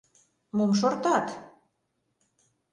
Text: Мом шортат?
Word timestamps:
Мом 0.55 0.71
шортат? 0.79 1.27